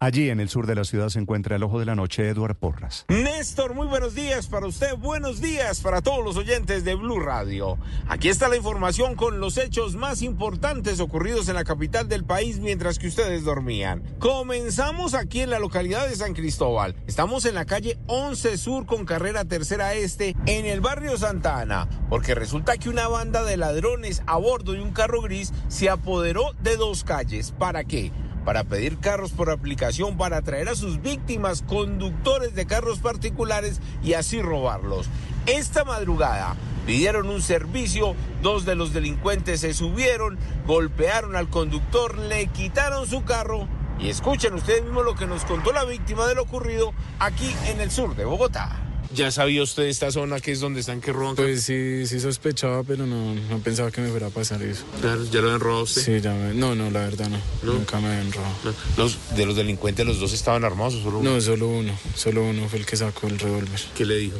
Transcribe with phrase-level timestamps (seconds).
[0.00, 2.54] Allí en el sur de la ciudad se encuentra el ojo de la noche, Eduard
[2.54, 3.04] Porras.
[3.08, 7.78] Néstor, muy buenos días para usted, buenos días para todos los oyentes de Blue Radio.
[8.06, 12.60] Aquí está la información con los hechos más importantes ocurridos en la capital del país
[12.60, 14.04] mientras que ustedes dormían.
[14.20, 16.94] Comenzamos aquí en la localidad de San Cristóbal.
[17.08, 21.88] Estamos en la calle 11 Sur con carrera tercera este en el barrio Santa Ana,
[22.08, 26.52] porque resulta que una banda de ladrones a bordo de un carro gris se apoderó
[26.62, 27.50] de dos calles.
[27.50, 28.12] ¿Para qué?
[28.48, 34.14] Para pedir carros por aplicación para atraer a sus víctimas conductores de carros particulares y
[34.14, 35.04] así robarlos.
[35.44, 36.56] Esta madrugada
[36.86, 43.22] pidieron un servicio, dos de los delincuentes se subieron, golpearon al conductor, le quitaron su
[43.22, 47.54] carro y escuchen ustedes mismos lo que nos contó la víctima de lo ocurrido aquí
[47.66, 48.87] en el sur de Bogotá.
[49.14, 51.34] ¿Ya sabía usted esta zona que es donde están que roban?
[51.34, 54.84] Pues sí, sí sospechaba, pero no, no pensaba que me fuera a pasar eso.
[55.00, 56.02] Claro, ¿ya lo habían robado usted?
[56.02, 56.52] Sí, ya me...
[56.52, 57.40] No, no, la verdad no.
[57.62, 58.54] Nunca me habían robado.
[58.64, 58.74] No.
[58.96, 61.32] ¿Los, ¿De los delincuentes los dos estaban armados o solo uno?
[61.32, 61.98] No, solo uno.
[62.14, 63.80] Solo uno fue el que sacó el revólver.
[63.96, 64.36] ¿Qué le dijo?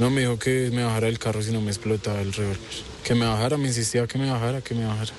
[0.00, 2.58] No, me dijo que me bajara del carro si no me explotaba el revólver.
[3.04, 5.12] Que me bajara, me insistía que me bajara, que me bajara.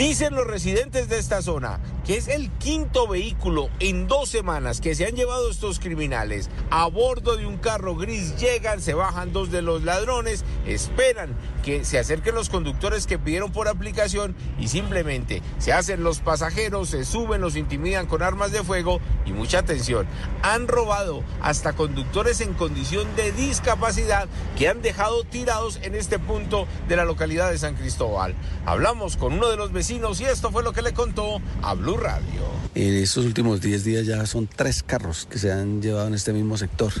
[0.00, 4.94] Dicen los residentes de esta zona que es el quinto vehículo en dos semanas que
[4.94, 6.48] se han llevado estos criminales.
[6.70, 11.84] A bordo de un carro gris llegan, se bajan dos de los ladrones, esperan que
[11.84, 17.04] se acerquen los conductores que pidieron por aplicación y simplemente se hacen los pasajeros, se
[17.04, 20.06] suben, los intimidan con armas de fuego y mucha atención.
[20.42, 26.66] Han robado hasta conductores en condición de discapacidad que han dejado tirados en este punto
[26.88, 28.34] de la localidad de San Cristóbal.
[28.64, 31.96] Hablamos con uno de los vecinos y esto fue lo que le contó a Blue
[31.96, 32.42] Radio.
[32.76, 36.32] En estos últimos 10 días ya son tres carros que se han llevado en este
[36.32, 36.92] mismo sector.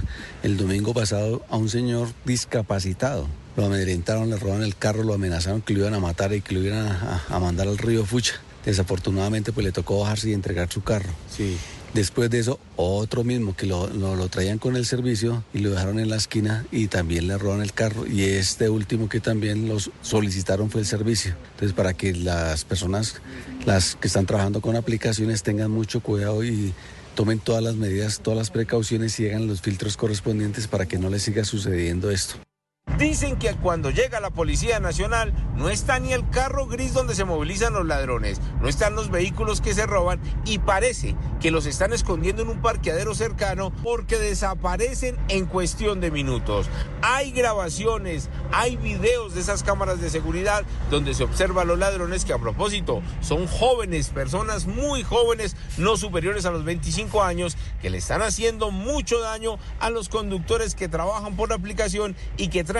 [0.42, 3.28] El domingo pasado a un señor discapacitado.
[3.56, 6.52] Lo amedrentaron, le robaron el carro, lo amenazaron que lo iban a matar y que
[6.52, 8.40] lo iban a, a mandar al río Fucha.
[8.64, 11.10] Desafortunadamente pues le tocó bajarse y entregar su carro.
[11.30, 11.56] Sí.
[11.94, 15.98] Después de eso, otro mismo que lo, lo, traían con el servicio y lo dejaron
[15.98, 18.06] en la esquina y también le roban el carro.
[18.06, 21.34] Y este último que también los solicitaron fue el servicio.
[21.52, 23.20] Entonces, para que las personas,
[23.66, 26.72] las que están trabajando con aplicaciones, tengan mucho cuidado y
[27.16, 31.10] tomen todas las medidas, todas las precauciones y hagan los filtros correspondientes para que no
[31.10, 32.36] les siga sucediendo esto.
[32.98, 37.24] Dicen que cuando llega la Policía Nacional no está ni el carro gris donde se
[37.24, 41.92] movilizan los ladrones, no están los vehículos que se roban y parece que los están
[41.92, 46.68] escondiendo en un parqueadero cercano porque desaparecen en cuestión de minutos.
[47.02, 52.24] Hay grabaciones, hay videos de esas cámaras de seguridad donde se observa a los ladrones
[52.24, 57.90] que a propósito son jóvenes, personas muy jóvenes, no superiores a los 25 años, que
[57.90, 62.79] le están haciendo mucho daño a los conductores que trabajan por aplicación y que traen